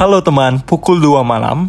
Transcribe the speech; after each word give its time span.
Halo 0.00 0.24
teman, 0.24 0.64
pukul 0.64 0.96
2 0.96 1.20
malam. 1.20 1.68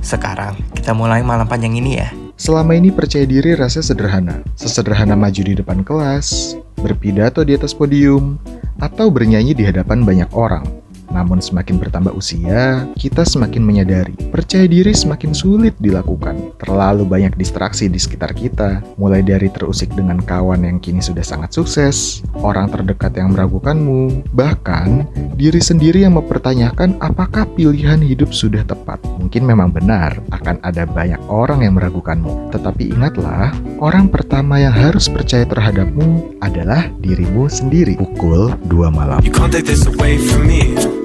Sekarang 0.00 0.56
kita 0.72 0.96
mulai 0.96 1.20
malam 1.20 1.44
panjang 1.44 1.76
ini 1.76 2.00
ya. 2.00 2.08
Selama 2.40 2.72
ini 2.72 2.88
percaya 2.88 3.28
diri 3.28 3.52
rasa 3.52 3.84
sederhana. 3.84 4.40
Sesederhana 4.56 5.12
maju 5.12 5.42
di 5.44 5.52
depan 5.52 5.84
kelas, 5.84 6.56
berpidato 6.80 7.44
di 7.44 7.52
atas 7.52 7.76
podium, 7.76 8.40
atau 8.80 9.12
bernyanyi 9.12 9.52
di 9.52 9.68
hadapan 9.68 10.08
banyak 10.08 10.32
orang. 10.32 10.79
Namun 11.10 11.42
semakin 11.42 11.76
bertambah 11.82 12.14
usia, 12.14 12.86
kita 12.94 13.26
semakin 13.26 13.62
menyadari 13.62 14.14
percaya 14.30 14.66
diri 14.70 14.94
semakin 14.94 15.34
sulit 15.34 15.74
dilakukan. 15.82 16.54
Terlalu 16.62 17.02
banyak 17.06 17.34
distraksi 17.34 17.90
di 17.90 17.98
sekitar 17.98 18.32
kita, 18.32 18.82
mulai 18.96 19.20
dari 19.20 19.50
terusik 19.50 19.90
dengan 19.94 20.22
kawan 20.22 20.62
yang 20.62 20.78
kini 20.78 21.02
sudah 21.02 21.22
sangat 21.26 21.50
sukses, 21.50 22.22
orang 22.40 22.70
terdekat 22.70 23.14
yang 23.18 23.34
meragukanmu, 23.34 24.22
bahkan 24.32 25.04
diri 25.34 25.58
sendiri 25.58 26.06
yang 26.06 26.14
mempertanyakan 26.14 26.94
apakah 27.02 27.44
pilihan 27.58 27.98
hidup 28.00 28.30
sudah 28.30 28.62
tepat. 28.62 29.02
Mungkin 29.18 29.42
memang 29.44 29.74
benar 29.74 30.22
akan 30.30 30.62
ada 30.62 30.86
banyak 30.86 31.20
orang 31.26 31.66
yang 31.66 31.74
meragukanmu, 31.74 32.54
tetapi 32.54 32.94
ingatlah, 32.94 33.50
orang 33.82 34.06
pertama 34.06 34.62
yang 34.62 34.72
harus 34.72 35.10
percaya 35.10 35.42
terhadapmu 35.42 36.38
adalah 36.38 36.86
dirimu 37.02 37.50
sendiri. 37.50 37.98
Pukul 37.98 38.54
2 38.70 38.90
malam. 38.94 39.18
You 39.26 39.34
can't 39.34 39.50
take 39.50 39.66
this 39.66 39.88
away 39.90 40.20
from 40.20 40.46
me. 40.46 40.99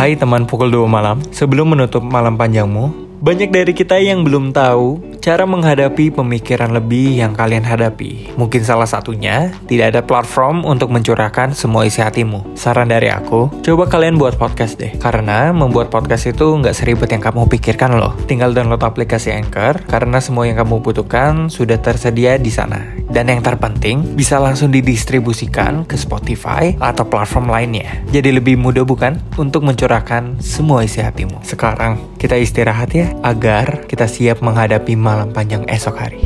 Hai 0.00 0.16
teman 0.16 0.48
pukul 0.48 0.72
2 0.72 0.88
malam, 0.88 1.20
sebelum 1.30 1.76
menutup 1.76 2.00
malam 2.00 2.40
panjangmu, 2.40 3.09
banyak 3.20 3.52
dari 3.52 3.76
kita 3.76 4.00
yang 4.00 4.24
belum 4.24 4.56
tahu 4.56 5.20
cara 5.20 5.44
menghadapi 5.44 6.08
pemikiran 6.08 6.72
lebih 6.72 7.20
yang 7.20 7.36
kalian 7.36 7.60
hadapi. 7.60 8.32
Mungkin 8.40 8.64
salah 8.64 8.88
satunya, 8.88 9.52
tidak 9.68 9.92
ada 9.92 10.00
platform 10.00 10.64
untuk 10.64 10.88
mencurahkan 10.88 11.52
semua 11.52 11.84
isi 11.84 12.00
hatimu. 12.00 12.56
Saran 12.56 12.88
dari 12.88 13.12
aku, 13.12 13.52
coba 13.60 13.84
kalian 13.86 14.16
buat 14.16 14.40
podcast 14.40 14.80
deh. 14.80 14.96
Karena 14.96 15.52
membuat 15.52 15.92
podcast 15.92 16.32
itu 16.32 16.48
nggak 16.48 16.72
seribet 16.72 17.12
yang 17.12 17.20
kamu 17.20 17.46
pikirkan 17.52 18.00
loh. 18.00 18.16
Tinggal 18.24 18.56
download 18.56 18.80
aplikasi 18.80 19.36
Anchor, 19.36 19.84
karena 19.84 20.18
semua 20.24 20.48
yang 20.48 20.56
kamu 20.56 20.80
butuhkan 20.80 21.52
sudah 21.52 21.76
tersedia 21.76 22.40
di 22.40 22.48
sana. 22.48 22.99
Dan 23.10 23.26
yang 23.26 23.42
terpenting, 23.42 24.14
bisa 24.14 24.38
langsung 24.38 24.70
didistribusikan 24.70 25.82
ke 25.82 25.98
Spotify 25.98 26.78
atau 26.78 27.02
platform 27.02 27.50
lainnya. 27.50 28.06
Jadi 28.14 28.38
lebih 28.38 28.54
mudah 28.54 28.86
bukan? 28.86 29.18
Untuk 29.34 29.66
mencurahkan 29.66 30.38
semua 30.38 30.86
isi 30.86 31.02
hatimu. 31.02 31.42
Sekarang, 31.42 31.98
kita 32.22 32.38
istirahat 32.38 32.94
ya, 32.94 33.10
agar 33.26 33.90
kita 33.90 34.06
siap 34.06 34.38
menghadapi 34.40 34.94
malam 34.94 35.34
panjang 35.34 35.66
esok 35.66 35.96
hari. 35.98 36.22